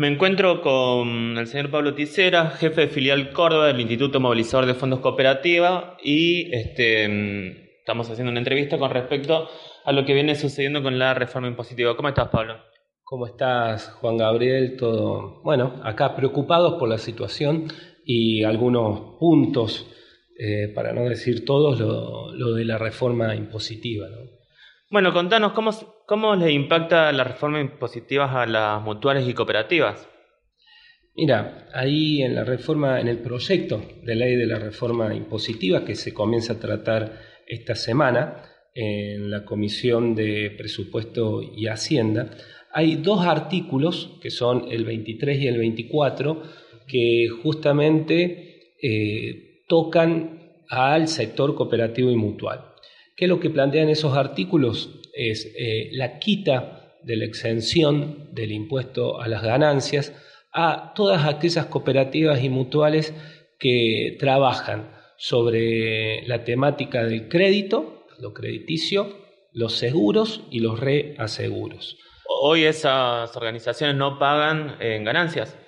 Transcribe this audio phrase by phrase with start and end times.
[0.00, 4.72] Me encuentro con el señor Pablo Ticera, jefe de filial Córdoba del Instituto Movilizador de
[4.72, 9.46] Fondos Cooperativa, y este, estamos haciendo una entrevista con respecto
[9.84, 11.94] a lo que viene sucediendo con la reforma impositiva.
[11.96, 12.56] ¿Cómo estás, Pablo?
[13.04, 14.78] ¿Cómo estás, Juan Gabriel?
[14.78, 17.66] Todo, bueno, acá preocupados por la situación
[18.02, 19.86] y algunos puntos,
[20.38, 24.06] eh, para no decir todos, lo, de la reforma impositiva.
[24.90, 25.70] Bueno, contanos cómo,
[26.04, 30.08] cómo le impacta la reforma impositiva a las mutuales y cooperativas.
[31.14, 35.94] Mira, ahí en la reforma, en el proyecto de ley de la reforma impositiva que
[35.94, 38.42] se comienza a tratar esta semana
[38.74, 42.28] en la Comisión de Presupuesto y Hacienda,
[42.72, 46.42] hay dos artículos, que son el 23 y el 24,
[46.88, 52.69] que justamente eh, tocan al sector cooperativo y mutual.
[53.20, 54.98] ¿Qué es lo que plantean esos artículos?
[55.12, 60.14] Es eh, la quita de la exención del impuesto a las ganancias
[60.54, 63.12] a todas aquellas cooperativas y mutuales
[63.58, 69.14] que trabajan sobre la temática del crédito, lo crediticio,
[69.52, 71.98] los seguros y los reaseguros.
[72.26, 75.58] Hoy esas organizaciones no pagan en ganancias.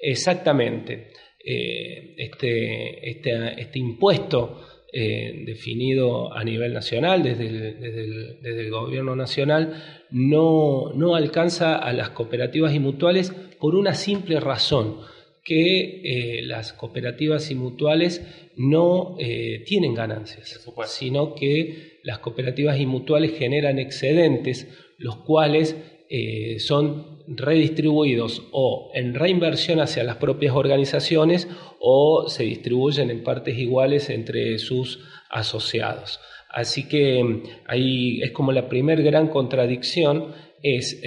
[0.00, 1.10] Exactamente.
[1.44, 10.92] Eh, este, este, este, impuesto eh, definido a nivel nacional, desde el, gobierno nacional, no,
[10.94, 14.96] no, alcanza a las cooperativas y mutuales por una simple razón,
[15.42, 18.22] que eh, las cooperativas y mutuales
[18.56, 19.16] no
[19.64, 24.68] tienen ganancias, sino que las cooperativas y mutuales generan excedentes,
[24.98, 25.76] los cuales
[26.12, 31.46] eh, son redistribuidos o en reinversión hacia las propias organizaciones
[31.78, 34.98] o se distribuyen en partes iguales entre sus
[35.30, 36.18] asociados.
[36.48, 41.00] Así que mm, ahí es como la primer gran contradicción, es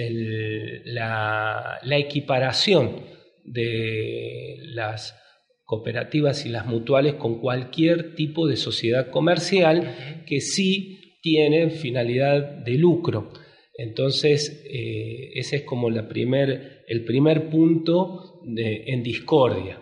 [0.86, 3.02] la, equiparación
[3.44, 5.20] de las
[5.64, 12.72] cooperativas y las mutuales con cualquier tipo de sociedad comercial que sí tienen finalidad de
[12.78, 13.43] lucro.
[13.76, 19.80] Entonces, eh, ese es como el primer punto en discordia.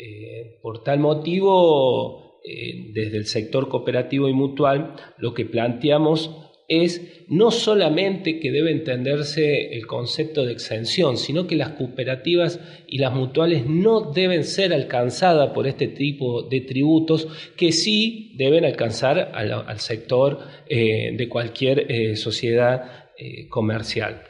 [0.00, 6.30] Eh, por tal motivo, eh, desde el sector cooperativo y mutual, lo que planteamos
[6.68, 12.98] es no solamente que debe entenderse el concepto de exención, sino que las cooperativas y
[12.98, 19.32] las mutuales no deben ser alcanzadas por este tipo de tributos que sí deben alcanzar
[19.34, 24.22] al, sector de cualquier sociedad eh, comercial.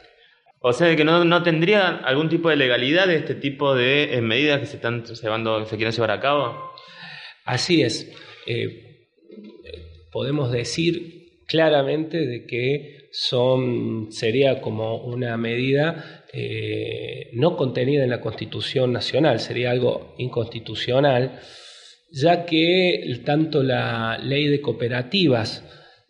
[0.61, 4.65] O sea, que no, tendría algún tipo de legalidad este tipo de eh, medidas que
[4.65, 6.71] se están llevando, se quieren llevar a cabo.
[7.45, 8.11] Así es.
[8.47, 9.09] Eh,
[10.11, 16.25] podemos decir claramente de que son sería como una medida
[17.33, 21.39] no contenida en la Constitución Nacional, sería algo inconstitucional,
[22.11, 25.63] ya que tanto la ley de cooperativas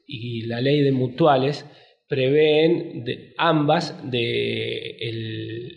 [0.07, 1.65] y la ley de mutuales
[2.09, 3.05] prevén
[3.37, 4.97] ambas de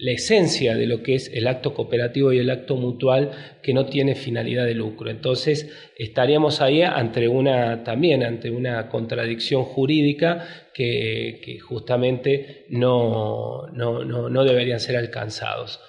[0.00, 3.84] la esencia de lo que es el acto cooperativo y el acto mutual que no
[3.84, 5.10] tiene finalidad de lucro.
[5.10, 14.80] Entonces estaríamos ahí ante una también ante una contradicción jurídica que, justamente no, no, deberían
[14.80, 15.80] ser alcanzados.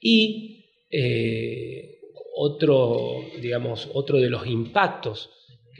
[0.00, 1.98] Y eh,
[2.36, 5.28] otro, digamos, otro de los impactos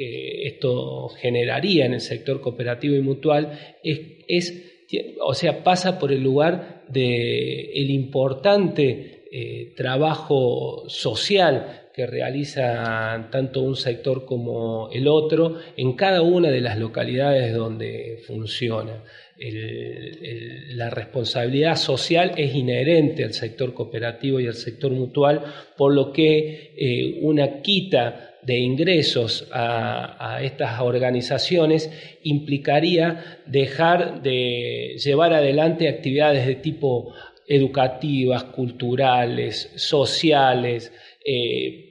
[0.00, 4.62] que esto generaría en el sector cooperativo y mutual es,
[5.22, 13.61] o sea, pasa por el lugar de el importante eh, trabajo social que realiza tanto
[13.61, 19.05] un sector como el otro en cada una de las localidades donde funciona.
[20.77, 25.43] la responsabilidad social es inherente al sector cooperativo y al sector mutual,
[25.77, 31.90] por lo que eh, una quita de ingresos a, estas organizaciones
[32.22, 37.14] implicaría dejar de llevar adelante actividades de tipo
[37.46, 40.92] educativas, culturales, sociales,
[41.25, 41.87] eh,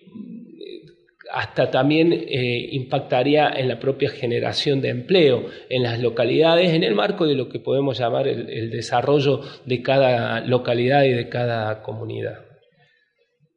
[1.31, 6.95] hasta también eh, impactaría en la propia generación de empleo en las localidades, en el
[6.95, 12.48] marco de lo que podemos llamar el desarrollo de cada localidad y de cada comunidad.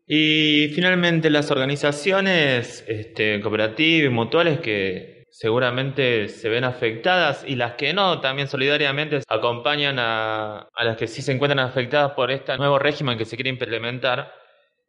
[0.06, 7.74] Y finalmente las organizaciones este, cooperativas y mutuales que seguramente se ven afectadas y las
[7.74, 12.78] que no, también solidariamente acompañan a, las que sí se encuentran afectadas por este nuevo
[12.78, 14.34] régimen que se quiere implementar.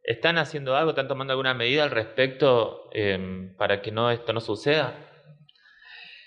[0.02, 0.90] ¿Están haciendo algo?
[0.90, 5.13] ¿Están tomando alguna medida al respecto em, para que no, esto no suceda?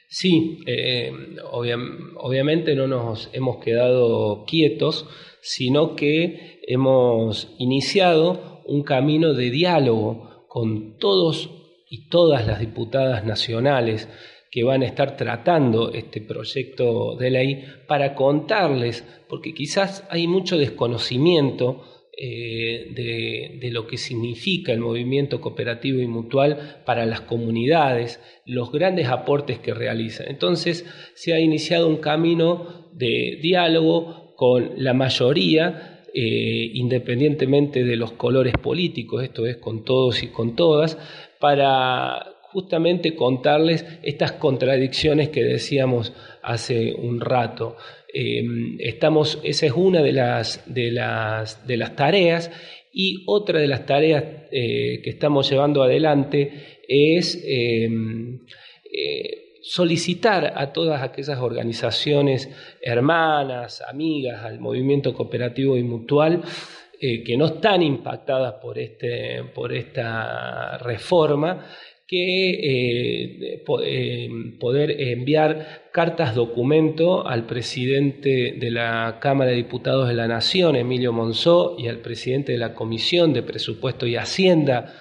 [0.09, 1.11] Sí, eh,
[1.51, 5.05] obviamente no nos hemos quedado quietos,
[5.41, 11.49] sino que hemos iniciado un camino de diálogo con todos
[11.89, 14.07] y todas las diputadas nacionales
[14.49, 20.57] que van a estar tratando este proyecto de ley para contarles, porque quizás hay mucho
[20.57, 21.83] desconocimiento
[22.19, 29.07] eh, de, lo que significa el movimiento cooperativo y mutual para las comunidades, los grandes
[29.07, 30.27] aportes que realizan.
[30.27, 30.83] Entonces
[31.13, 38.53] se ha iniciado un camino de diálogo con la mayoría, eh, independientemente de los colores
[38.53, 40.97] políticos, esto es con todos y con todas,
[41.39, 47.75] para justamente contarles estas contradicciones que decíamos hace un rato.
[48.19, 52.49] Em, estamos, esa es una de las, de las, de las tareas
[52.91, 58.39] y otra de las tareas eh, que estamos llevando adelante es em,
[58.91, 62.49] eh, solicitar a todas aquellas organizaciones
[62.81, 66.41] hermanas, amigas, al movimiento cooperativo y mutual,
[66.99, 71.67] eh, que no están impactadas por, este, por esta reforma,
[72.07, 80.13] que eh, eh, poder enviar cartas documento al presidente de la Cámara de Diputados de
[80.13, 84.93] la Nación, Emilio Monzó, y al presidente de la Comisión de Presupuesto y Hacienda,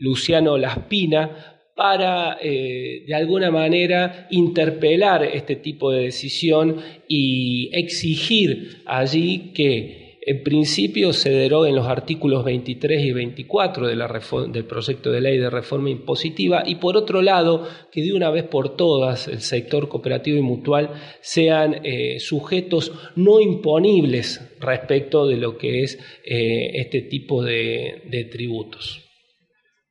[0.00, 9.52] Luciano Laspina, para eh, de alguna manera interpelar este tipo de decisión y exigir allí
[9.54, 14.08] que en principio se deroguen los artículos 23 y 24 de la
[14.48, 18.44] del proyecto de ley de reforma impositiva y por otro lado que de una vez
[18.44, 20.90] por todas el sector cooperativo y mutual
[21.22, 28.24] sean eh, sujetos no imponibles respecto de lo que es eh, este tipo de, de
[28.24, 29.04] tributos.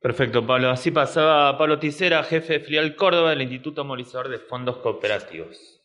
[0.00, 0.70] Perfecto, Pablo.
[0.70, 5.77] Así pasaba Pablo Ticera, jefe de filial Córdoba del Instituto Movilizador de Fondos Cooperativos.